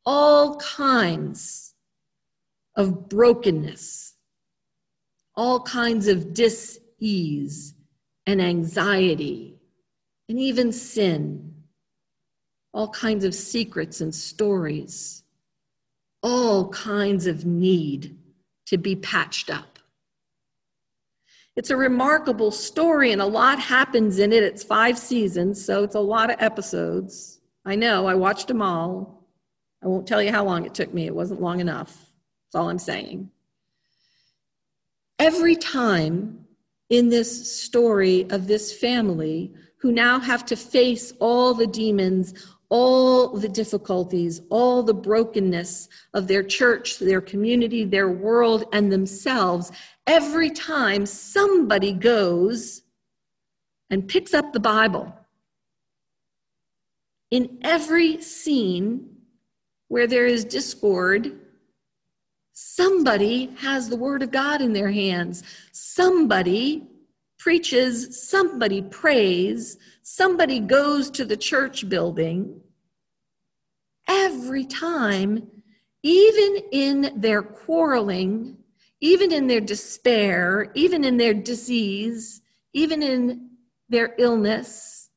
All 0.05 0.57
kinds 0.57 1.73
of 2.75 3.09
brokenness, 3.09 4.13
all 5.35 5.61
kinds 5.61 6.07
of 6.07 6.33
dis 6.33 6.79
ease 7.03 7.73
and 8.25 8.41
anxiety 8.41 9.59
and 10.29 10.39
even 10.39 10.71
sin, 10.71 11.53
all 12.73 12.87
kinds 12.89 13.25
of 13.25 13.35
secrets 13.35 14.01
and 14.01 14.15
stories, 14.15 15.23
all 16.21 16.69
kinds 16.69 17.27
of 17.27 17.45
need 17.45 18.17
to 18.65 18.77
be 18.77 18.95
patched 18.95 19.49
up. 19.49 19.79
It's 21.55 21.69
a 21.69 21.77
remarkable 21.77 22.49
story, 22.49 23.11
and 23.11 23.21
a 23.21 23.25
lot 23.25 23.59
happens 23.59 24.17
in 24.17 24.33
it. 24.33 24.41
It's 24.41 24.63
five 24.63 24.97
seasons, 24.97 25.63
so 25.63 25.83
it's 25.83 25.93
a 25.93 25.99
lot 25.99 26.31
of 26.31 26.41
episodes. 26.41 27.41
I 27.65 27.75
know, 27.75 28.07
I 28.07 28.15
watched 28.15 28.47
them 28.47 28.61
all. 28.61 29.27
I 29.83 29.87
won't 29.87 30.07
tell 30.07 30.23
you 30.23 30.31
how 30.31 30.45
long 30.45 30.65
it 30.65 30.73
took 30.73 30.93
me, 30.93 31.05
it 31.05 31.13
wasn't 31.13 31.41
long 31.41 31.59
enough. 31.59 31.91
That's 31.91 32.55
all 32.55 32.69
I'm 32.69 32.79
saying. 32.79 33.29
Every 35.19 35.55
time 35.55 36.42
in 36.89 37.09
this 37.09 37.61
story 37.61 38.29
of 38.29 38.47
this 38.47 38.77
family 38.77 39.53
who 39.77 39.91
now 39.91 40.19
have 40.19 40.45
to 40.45 40.55
face 40.55 41.13
all 41.19 41.53
the 41.53 41.67
demons, 41.67 42.33
all 42.69 43.37
the 43.37 43.49
difficulties, 43.49 44.41
all 44.49 44.81
the 44.81 44.93
brokenness 44.93 45.89
of 46.13 46.27
their 46.27 46.43
church, 46.43 46.99
their 46.99 47.21
community, 47.21 47.83
their 47.83 48.09
world, 48.09 48.65
and 48.73 48.91
themselves 48.91 49.71
every 50.07 50.49
time 50.49 51.05
somebody 51.05 51.91
goes 51.91 52.81
and 53.89 54.07
picks 54.07 54.33
up 54.33 54.53
the 54.53 54.59
Bible. 54.59 55.13
In 57.29 57.59
every 57.61 58.21
scene 58.21 59.17
where 59.87 60.07
there 60.07 60.25
is 60.25 60.45
discord, 60.45 61.39
Somebody 62.53 63.47
has 63.57 63.89
the 63.89 63.97
word 63.97 64.21
of 64.21 64.31
God 64.31 64.61
in 64.61 64.73
their 64.73 64.91
hands. 64.91 65.43
Somebody 65.71 66.83
preaches, 67.39 68.29
somebody 68.29 68.81
prays, 68.83 69.77
somebody 70.03 70.59
goes 70.59 71.09
to 71.11 71.25
the 71.25 71.35
church 71.35 71.89
building. 71.89 72.61
Every 74.07 74.65
time, 74.65 75.47
even 76.03 76.57
in 76.71 77.13
their 77.15 77.41
quarreling, 77.41 78.57
even 79.01 79.31
in 79.31 79.47
their 79.47 79.61
despair, 79.61 80.71
even 80.75 81.03
in 81.03 81.17
their 81.17 81.33
disease, 81.33 82.41
even 82.73 83.01
in 83.01 83.49
their 83.89 84.13
illness, 84.19 85.09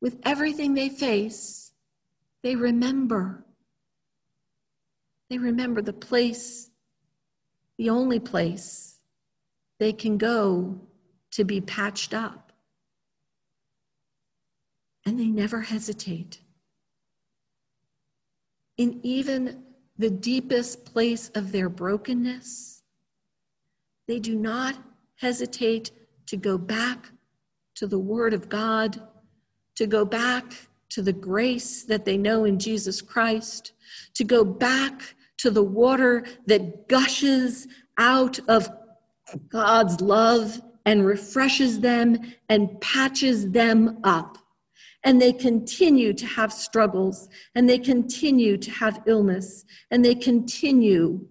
with 0.00 0.20
everything 0.24 0.74
they 0.74 0.90
face, 0.90 1.72
they 2.42 2.54
remember 2.54 3.45
they 5.28 5.38
remember 5.38 5.82
the 5.82 5.92
place, 5.92 6.70
the 7.78 7.90
only 7.90 8.20
place 8.20 8.98
they 9.78 9.92
can 9.92 10.16
go 10.18 10.80
to 11.32 11.44
be 11.44 11.60
patched 11.60 12.14
up. 12.14 12.52
And 15.04 15.18
they 15.18 15.26
never 15.26 15.60
hesitate. 15.60 16.40
In 18.76 19.00
even 19.02 19.62
the 19.98 20.10
deepest 20.10 20.84
place 20.84 21.30
of 21.34 21.52
their 21.52 21.68
brokenness, 21.68 22.82
they 24.06 24.18
do 24.18 24.36
not 24.36 24.76
hesitate 25.16 25.90
to 26.26 26.36
go 26.36 26.58
back 26.58 27.10
to 27.76 27.86
the 27.86 27.98
Word 27.98 28.34
of 28.34 28.48
God, 28.48 29.00
to 29.76 29.86
go 29.86 30.04
back 30.04 30.52
to 30.90 31.02
the 31.02 31.12
grace 31.12 31.84
that 31.84 32.04
they 32.04 32.16
know 32.16 32.44
in 32.44 32.58
Jesus 32.58 33.02
Christ, 33.02 33.72
to 34.14 34.24
go 34.24 34.44
back 34.44 35.14
to 35.38 35.50
the 35.50 35.62
water 35.62 36.24
that 36.46 36.88
gushes 36.88 37.66
out 37.98 38.38
of 38.48 38.68
God's 39.48 40.00
love 40.00 40.60
and 40.84 41.04
refreshes 41.04 41.80
them 41.80 42.18
and 42.48 42.80
patches 42.80 43.50
them 43.50 43.98
up. 44.04 44.38
And 45.04 45.20
they 45.20 45.32
continue 45.32 46.12
to 46.14 46.26
have 46.26 46.52
struggles, 46.52 47.28
and 47.54 47.68
they 47.68 47.78
continue 47.78 48.56
to 48.56 48.70
have 48.70 49.02
illness, 49.06 49.64
and 49.90 50.04
they 50.04 50.14
continue, 50.14 51.26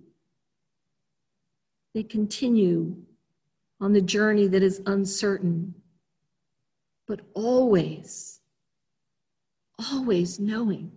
they 1.94 2.04
continue 2.04 2.96
on 3.82 3.92
the 3.92 4.02
journey 4.02 4.48
that 4.48 4.64
is 4.64 4.82
uncertain, 4.86 5.76
but 7.08 7.22
always, 7.34 8.35
always 9.80 10.40
knowing 10.40 10.92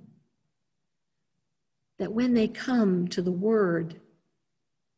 that 1.98 2.12
when 2.12 2.34
they 2.34 2.48
come 2.48 3.08
to 3.08 3.22
the 3.22 3.32
Word 3.32 4.00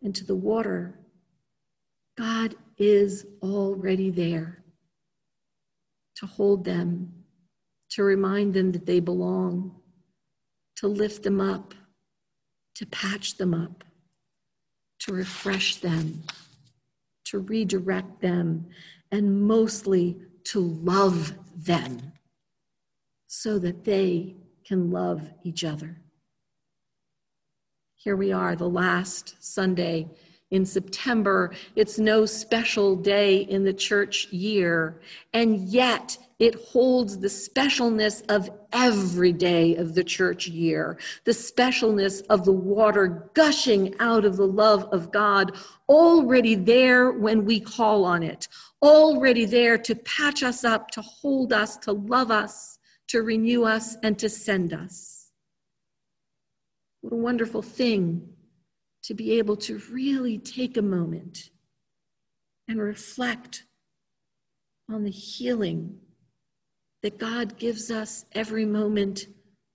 and 0.03 0.15
to 0.15 0.25
the 0.25 0.35
water, 0.35 0.99
God 2.17 2.55
is 2.77 3.27
already 3.43 4.11
there 4.11 4.63
to 6.17 6.27
hold 6.27 6.65
them, 6.65 7.13
to 7.91 8.03
remind 8.03 8.53
them 8.53 8.73
that 8.73 8.87
they 8.87 9.01
belong, 9.01 9.75
to 10.77 10.89
lift 10.89 11.23
them 11.23 11.41
up, 11.41 11.75
to 12.75 12.87
patch 12.87 13.37
them 13.37 13.55
up, 13.55 13.85
to 15.01 15.13
refresh 15.13 15.77
them, 15.77 16.23
to 17.25 17.39
redirect 17.39 18.21
them, 18.21 18.67
and 19.11 19.43
mostly 19.43 20.19
to 20.45 20.61
love 20.61 21.33
them 21.57 22.13
so 23.33 23.61
that 23.61 23.85
they 23.85 24.35
can 24.65 24.91
love 24.91 25.23
each 25.45 25.63
other. 25.63 25.97
Here 27.95 28.17
we 28.17 28.33
are, 28.33 28.57
the 28.57 28.69
last 28.69 29.37
Sunday 29.39 30.09
in 30.51 30.67
September. 30.67 31.53
It's 31.77 31.97
no 31.97 32.27
special 32.27 32.97
day 32.97 33.43
in 33.43 33.63
the 33.63 33.73
church 33.73 34.27
year, 34.33 35.01
and 35.33 35.61
yet 35.69 36.19
it 36.41 36.57
holds 36.57 37.19
the 37.19 37.29
specialness 37.29 38.29
of 38.29 38.51
every 38.73 39.33
day 39.33 39.77
of 39.77 39.95
the 39.95 40.03
church 40.03 40.49
year, 40.49 40.99
the 41.25 41.31
specialness 41.31 42.27
of 42.31 42.45
the 42.45 42.51
water 42.51 43.31
gushing 43.35 43.95
out 44.01 44.25
of 44.25 44.39
the 44.39 44.49
love 44.49 44.89
of 44.91 45.13
God, 45.13 45.53
already 45.89 46.57
there 46.57 47.13
when 47.13 47.45
we 47.45 47.61
call 47.61 48.05
on 48.05 48.25
it, 48.25 48.49
already 48.83 49.45
there 49.45 49.79
to 49.79 49.95
patch 49.95 50.43
us 50.43 50.65
up, 50.65 50.91
to 50.91 51.01
hold 51.01 51.53
us, 51.53 51.77
to 51.77 51.93
love 51.93 52.33
us, 52.33 52.80
to 53.11 53.23
renew 53.23 53.65
us, 53.65 53.97
and 54.05 54.17
to 54.21 54.29
send 54.29 54.73
us. 54.73 55.33
What 57.01 57.13
a 57.13 57.17
wonderful 57.17 57.61
thing 57.61 58.29
to 59.03 59.15
be 59.15 59.39
able 59.39 59.57
to 59.57 59.81
really 59.91 60.39
take 60.39 60.77
a 60.77 60.83
moment 60.83 61.51
and 62.69 62.81
reflect 62.81 63.65
on 64.89 65.03
the 65.03 65.11
healing 65.11 65.99
that 67.03 67.19
God 67.19 67.59
gives 67.59 67.91
us 67.91 68.27
every 68.33 68.65
moment 68.65 69.27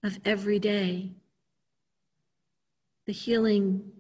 of 0.02 0.18
every 0.24 0.60
day. 0.60 1.12
The 3.06 3.12
healing 3.12 3.92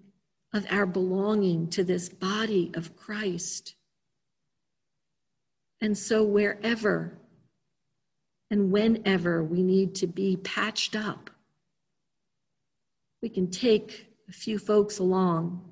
of 0.54 0.66
our 0.70 0.86
belonging 0.86 1.70
to 1.72 1.84
this 1.84 2.08
body 2.08 2.72
of 2.74 2.96
Christ. 2.96 3.76
And 5.82 5.98
so, 5.98 6.24
wherever 6.24 7.20
and 8.52 8.72
whenever 8.72 9.44
we 9.44 9.64
need 9.64 9.96
to 9.96 10.08
be 10.08 10.38
patched 10.38 10.96
up, 10.96 11.30
we 13.22 13.30
can 13.30 13.50
take 13.50 14.08
a 14.30 14.32
few 14.32 14.60
folks 14.60 15.00
along 15.00 15.64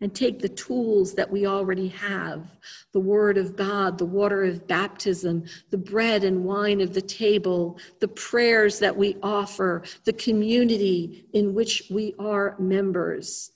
and 0.00 0.12
take 0.12 0.40
the 0.40 0.48
tools 0.48 1.14
that 1.14 1.30
we 1.30 1.46
already 1.46 1.86
have 1.86 2.44
the 2.92 2.98
Word 2.98 3.38
of 3.38 3.54
God, 3.54 3.98
the 3.98 4.04
water 4.04 4.42
of 4.42 4.66
baptism, 4.66 5.44
the 5.70 5.78
bread 5.78 6.24
and 6.24 6.44
wine 6.44 6.80
of 6.80 6.92
the 6.92 7.02
table, 7.02 7.78
the 8.00 8.08
prayers 8.08 8.80
that 8.80 8.96
we 8.96 9.16
offer, 9.22 9.82
the 10.04 10.12
community 10.12 11.26
in 11.32 11.54
which 11.54 11.84
we 11.88 12.14
are 12.18 12.56
members. 12.58 13.52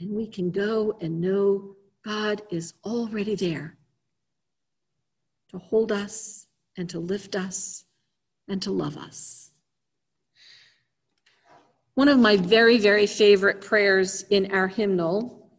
And 0.00 0.10
we 0.10 0.26
can 0.26 0.50
go 0.50 0.98
and 1.00 1.20
know 1.20 1.76
God 2.04 2.42
is 2.50 2.74
already 2.84 3.36
there 3.36 3.76
to 5.50 5.58
hold 5.58 5.92
us 5.92 6.48
and 6.76 6.88
to 6.90 6.98
lift 6.98 7.36
us 7.36 7.84
and 8.48 8.60
to 8.62 8.70
love 8.70 8.96
us. 8.96 9.50
One 11.94 12.08
of 12.08 12.18
my 12.18 12.36
very, 12.36 12.78
very 12.78 13.06
favorite 13.06 13.60
prayers 13.60 14.22
in 14.30 14.52
our 14.52 14.66
hymnal 14.66 15.50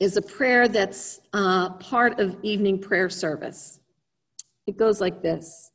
is 0.00 0.16
a 0.16 0.22
prayer 0.22 0.68
that's 0.68 1.20
uh, 1.32 1.70
part 1.74 2.18
of 2.18 2.36
evening 2.42 2.80
prayer 2.80 3.08
service. 3.08 3.80
It 4.66 4.76
goes 4.76 5.00
like 5.00 5.22
this 5.22 5.70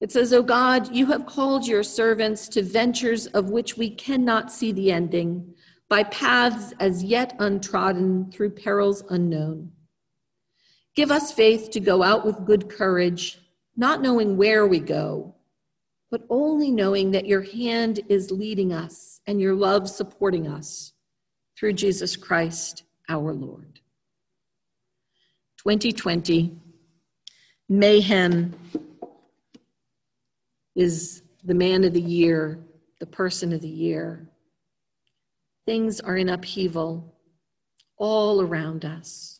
It 0.00 0.12
says, 0.12 0.32
O 0.32 0.42
God, 0.42 0.94
you 0.94 1.06
have 1.06 1.26
called 1.26 1.66
your 1.66 1.82
servants 1.82 2.48
to 2.48 2.62
ventures 2.62 3.26
of 3.28 3.50
which 3.50 3.76
we 3.76 3.90
cannot 3.90 4.52
see 4.52 4.72
the 4.72 4.92
ending, 4.92 5.54
by 5.88 6.04
paths 6.04 6.72
as 6.80 7.02
yet 7.02 7.34
untrodden, 7.38 8.30
through 8.30 8.50
perils 8.50 9.04
unknown. 9.10 9.72
Give 10.94 11.10
us 11.10 11.32
faith 11.32 11.70
to 11.70 11.80
go 11.80 12.02
out 12.02 12.24
with 12.24 12.44
good 12.44 12.68
courage, 12.68 13.38
not 13.76 14.02
knowing 14.02 14.36
where 14.36 14.66
we 14.66 14.78
go 14.78 15.34
but 16.12 16.26
only 16.28 16.70
knowing 16.70 17.10
that 17.12 17.26
your 17.26 17.40
hand 17.40 18.00
is 18.10 18.30
leading 18.30 18.70
us 18.70 19.22
and 19.26 19.40
your 19.40 19.54
love 19.54 19.88
supporting 19.88 20.46
us 20.46 20.92
through 21.58 21.72
Jesus 21.72 22.16
Christ 22.16 22.84
our 23.08 23.32
Lord. 23.32 23.80
2020, 25.56 26.54
mayhem 27.70 28.52
is 30.76 31.22
the 31.42 31.54
man 31.54 31.82
of 31.82 31.94
the 31.94 32.00
year, 32.00 32.58
the 33.00 33.06
person 33.06 33.54
of 33.54 33.62
the 33.62 33.68
year. 33.68 34.28
Things 35.64 35.98
are 35.98 36.18
in 36.18 36.28
upheaval 36.28 37.16
all 37.96 38.42
around 38.42 38.84
us. 38.84 39.31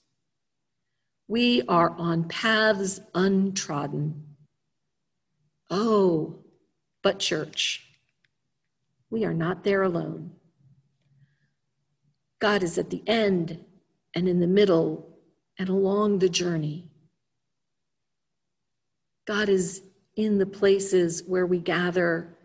We 1.32 1.62
are 1.62 1.94
on 1.96 2.24
paths 2.24 3.00
untrodden. 3.14 4.22
Oh, 5.70 6.40
but 7.02 7.20
church. 7.20 7.86
We 9.08 9.24
are 9.24 9.32
not 9.32 9.64
there 9.64 9.82
alone. 9.82 10.32
God 12.38 12.62
is 12.62 12.76
at 12.76 12.90
the 12.90 13.02
end 13.06 13.64
and 14.14 14.28
in 14.28 14.40
the 14.40 14.46
middle 14.46 15.08
and 15.58 15.70
along 15.70 16.18
the 16.18 16.28
journey. 16.28 16.90
God 19.24 19.48
is 19.48 19.84
in 20.16 20.36
the 20.36 20.44
places 20.44 21.22
where 21.26 21.46
we 21.46 21.60
gather 21.60 22.36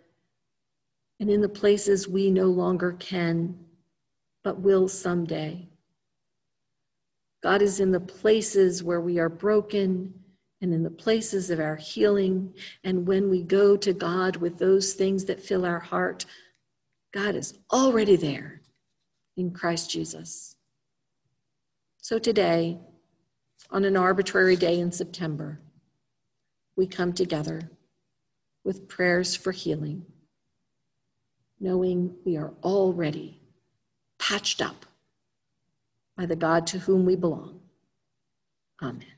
and 1.20 1.30
in 1.30 1.42
the 1.42 1.50
places 1.50 2.08
we 2.08 2.32
no 2.32 2.46
longer 2.46 2.94
can, 2.94 3.66
but 4.46 4.62
will 4.62 4.88
someday. 4.88 5.68
God 7.44 7.62
is 7.62 7.80
in 7.80 7.92
the 7.92 8.00
places 8.00 8.84
where 8.84 9.02
we 9.02 9.20
are 9.20 9.30
broken 9.30 10.14
and 10.62 10.74
in 10.74 10.84
the 10.84 10.90
places 10.90 11.50
of 11.50 11.60
our 11.60 11.76
healing. 11.76 12.54
And 12.84 13.08
when 13.08 13.30
we 13.30 13.44
go 13.44 13.78
to 13.78 13.94
God 13.94 14.38
with 14.38 14.58
those 14.58 14.94
things 14.94 15.26
that 15.26 15.42
fill 15.42 15.66
our 15.66 15.80
heart, 15.80 16.26
God 17.14 17.36
is 17.36 17.58
already 17.72 18.16
there 18.16 18.62
in 19.36 19.52
Christ 19.52 19.92
Jesus. 19.92 20.56
So 22.02 22.18
today, 22.18 22.80
on 23.70 23.86
an 23.86 23.96
arbitrary 23.96 24.56
day 24.56 24.80
in 24.80 24.92
September, 24.92 25.60
we 26.76 26.88
come 26.88 27.14
together 27.14 27.70
with 28.64 28.88
prayers 28.88 29.36
for 29.36 29.52
healing, 29.52 30.06
knowing 31.60 32.16
we 32.26 32.36
are 32.36 32.54
already 32.64 33.40
patched 34.20 34.62
up 34.62 34.87
by 36.18 36.26
the 36.26 36.36
God 36.36 36.68
to 36.68 36.80
whom 36.80 37.06
we 37.06 37.16
belong. 37.16 37.62
Amen. 38.82 39.17